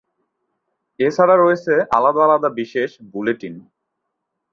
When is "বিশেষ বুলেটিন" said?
2.59-3.55